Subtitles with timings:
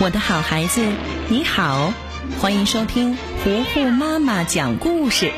[0.00, 0.80] 我的好孩子，
[1.28, 1.92] 你好，
[2.40, 5.32] 欢迎收听糊糊妈妈讲故事。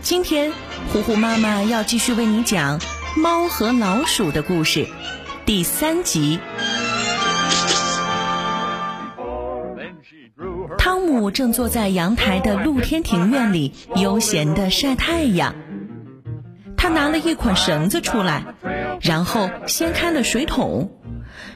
[0.00, 0.52] 今天，
[0.92, 2.78] 糊糊妈妈要继续为你讲
[3.20, 4.84] 《猫和老鼠的故事》
[5.44, 6.38] 第三集。
[10.78, 15.56] 汤姆正坐在阳台的露天庭院里，悠闲地晒太阳。
[16.76, 18.44] 他拿了一捆绳子出来，
[19.00, 20.92] 然后掀开了水桶。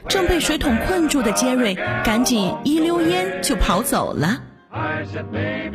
[0.07, 4.41] 正被水桶困住的杰瑞赶紧一溜烟就跑走了。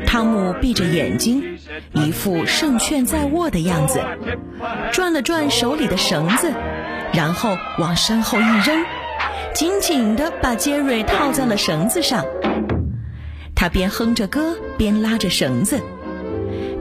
[0.06, 1.58] 汤姆闭着眼睛，
[1.92, 4.00] 一副胜券在握的样子，
[4.92, 6.52] 转了转手里的绳子，
[7.12, 8.84] 然后往身后一扔，
[9.54, 12.24] 紧紧地把杰瑞套在了绳子上。
[13.54, 15.80] 他边哼着歌，边拉着绳子。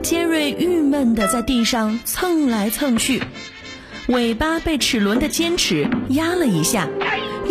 [0.02, 3.22] 杰瑞郁闷地在地上蹭来蹭去，
[4.06, 6.88] 尾巴被齿轮的尖齿压了一下。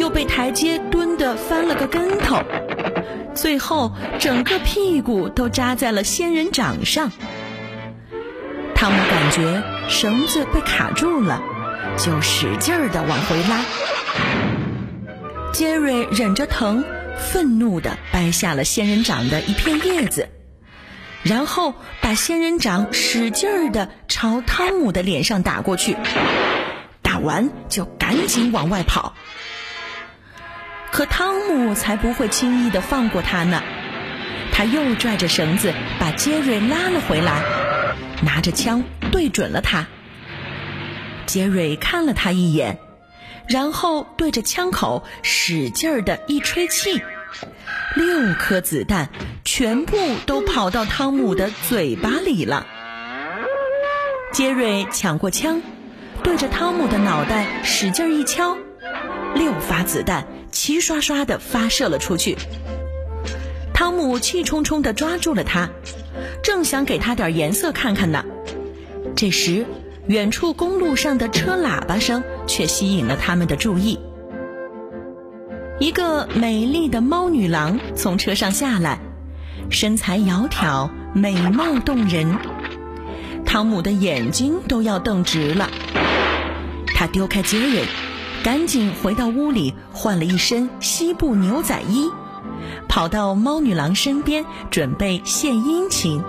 [0.07, 2.41] 又被台阶蹲得翻了个跟头，
[3.35, 7.11] 最后整个屁股都扎在了仙人掌上。
[8.73, 11.43] 汤姆感觉绳子被卡住了，
[11.97, 13.65] 就使劲儿地往回拉。
[15.51, 16.85] 杰瑞忍着疼，
[17.19, 20.29] 愤怒地掰下了仙人掌的一片叶子，
[21.21, 25.97] 然后把仙人掌使劲儿地朝汤姆的脸上打过去。
[27.01, 29.13] 打完就赶紧往外跑。
[31.07, 33.63] 汤姆才不会轻易的放过他呢，
[34.51, 37.43] 他又拽着绳子把杰瑞拉了回来，
[38.23, 39.87] 拿着枪对准了他。
[41.25, 42.79] 杰瑞看了他一眼，
[43.47, 47.01] 然后对着枪口使劲儿的一吹气，
[47.95, 49.09] 六颗子弹
[49.43, 52.65] 全部都跑到汤姆的嘴巴里了。
[54.31, 55.61] 杰瑞抢过枪，
[56.23, 58.57] 对着汤姆的脑袋使劲一敲，
[59.35, 60.25] 六发子弹。
[60.57, 62.35] 齐刷刷地发射了出去。
[63.75, 65.69] 汤姆气冲冲地抓住了他，
[66.41, 68.25] 正想给他点颜色看看呢。
[69.15, 69.67] 这时，
[70.07, 73.99] 远处公路上的车喇叭声却吸引了他们的注意。
[75.79, 78.99] 一个美丽的猫女郎从车上下来，
[79.69, 82.35] 身材窈窕，美貌动人。
[83.45, 85.69] 汤姆的眼睛都要瞪直了。
[86.87, 88.06] 他丢开杰瑞。
[88.47, 92.09] 赶紧回到屋里，换了一身西部牛仔衣，
[92.87, 96.23] 跑到猫女郎身边，准备献殷勤。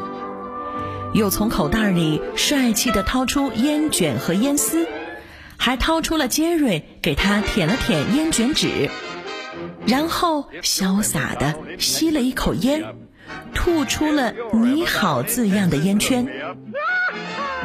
[1.14, 4.88] 又从口袋里帅气地掏出烟卷和烟丝，
[5.56, 8.90] 还掏出了杰瑞，给他舔了舔烟卷纸，
[9.86, 12.96] 然后潇洒地吸了一口烟，
[13.54, 16.26] 吐出了“你好”字样的烟圈。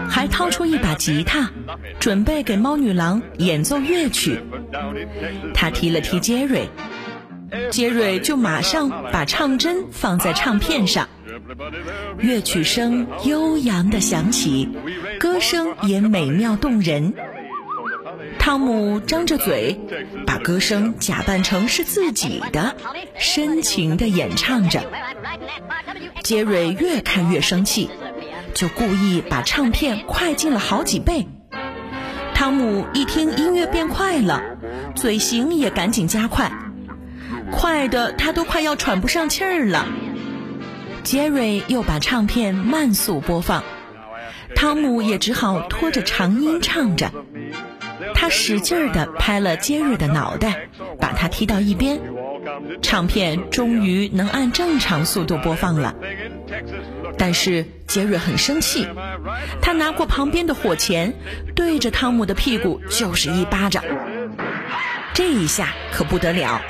[0.09, 1.51] 还掏出一把吉他，
[1.99, 4.39] 准备给猫女郎演奏乐曲。
[5.53, 6.69] 他提了提杰瑞，
[7.71, 11.07] 杰瑞就马上把唱针放在唱片上。
[12.19, 14.69] 乐曲声悠扬的响起，
[15.19, 17.13] 歌声也美妙动人。
[18.37, 19.79] 汤姆张着嘴，
[20.25, 22.75] 把歌声假扮成是自己的，
[23.17, 24.83] 深情的演唱着。
[26.23, 27.89] 杰瑞越看越生气。
[28.53, 31.27] 就故意把唱片快进了好几倍。
[32.33, 34.41] 汤姆一听音乐变快了，
[34.95, 36.51] 嘴型也赶紧加快，
[37.51, 39.87] 快的他都快要喘不上气儿了。
[41.03, 43.63] 杰瑞又把唱片慢速播放，
[44.55, 47.11] 汤姆也只好拖着长音唱着。
[48.15, 50.67] 他使劲儿地拍了杰瑞的脑袋，
[50.99, 51.99] 把他踢到一边。
[52.81, 55.95] 唱片终于能按正常速度播放了。
[57.23, 58.85] 但是杰瑞很生气，
[59.61, 61.13] 他拿过旁边的火钳，
[61.55, 63.81] 对着汤姆的屁股就是一巴掌。
[65.13, 66.61] 这一下可不得了，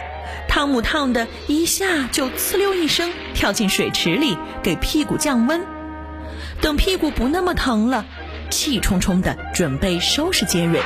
[0.47, 5.66] 汤姆烫的一下就呲溜一声跳进水池里，给屁股降温。
[6.62, 8.06] 等屁股不那么疼了，
[8.52, 10.80] 气冲冲的准备收拾杰瑞，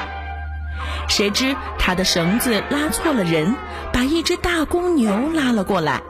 [1.10, 3.54] 谁知他的绳子拉错了人，
[3.92, 6.04] 把一只大公牛拉了过来。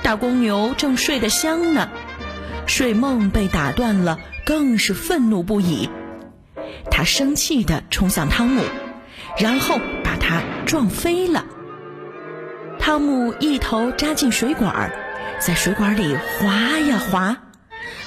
[0.00, 1.88] 大公牛正睡得香呢。
[2.68, 5.88] 睡梦被打断了，更是愤怒不已。
[6.90, 8.62] 他生气地冲向汤姆，
[9.38, 11.46] 然后把他撞飞了。
[12.78, 14.92] 汤姆一头扎进水管，
[15.40, 17.38] 在水管里滑呀滑，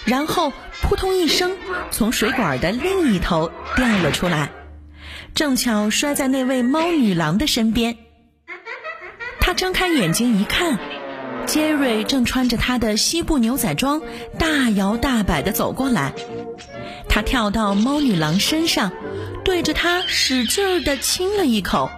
[0.06, 1.57] 然后扑通一声
[1.90, 4.52] 从水管的另一头掉了出来，
[5.34, 7.98] 正巧摔在那位猫女郎的身边。
[9.40, 10.78] 他睁开眼睛一看。
[11.46, 14.02] 杰瑞正穿着他的西部牛仔装，
[14.38, 16.14] 大摇大摆地走过来。
[17.10, 18.92] 他跳到猫女郎身上，
[19.44, 21.90] 对着她使劲地亲了一口，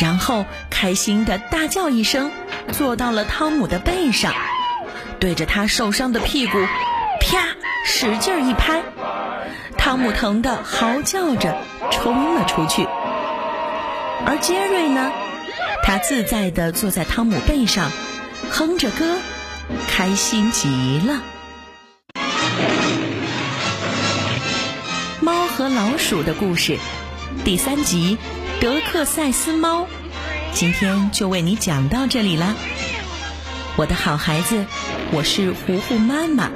[0.00, 2.30] 然后开心的大叫一声，
[2.72, 4.34] 坐到了汤姆的背上，
[5.18, 6.58] 对着他受伤的屁股，
[7.20, 7.38] 啪，
[7.86, 8.82] 使劲一拍，
[9.78, 11.56] 汤姆疼得嚎叫着
[11.90, 12.86] 冲了出去。
[14.26, 15.10] 而杰瑞呢，
[15.82, 17.90] 他自在的坐在汤姆背上，
[18.48, 19.18] 哼着歌，
[19.88, 20.68] 开心极
[21.06, 21.22] 了。
[25.20, 26.78] 猫和老鼠的故事，
[27.44, 28.16] 第三集
[28.62, 29.82] 《德克赛斯猫》，
[30.54, 32.54] 今天就为你讲到这里啦。
[33.76, 34.64] 我的好孩子，
[35.12, 36.50] 我是糊糊妈妈。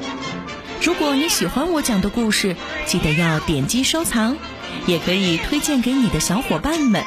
[0.82, 4.36] 如果你喜欢我讲的故事，记得要点击收藏，
[4.86, 7.04] 也可以推荐给你的小伙伴们，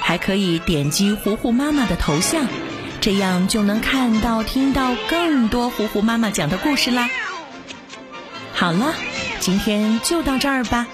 [0.00, 2.46] 还可以点击糊糊妈妈的头像，
[3.00, 7.08] 这样就能看到、听到更多糊糊妈妈讲的故事啦。
[8.54, 8.94] 好了。
[9.40, 10.86] 今天就到这儿吧，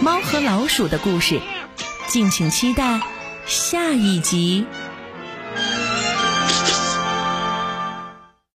[0.00, 1.40] 猫和老鼠的故事，
[2.08, 3.00] 敬请期待
[3.46, 4.66] 下一集。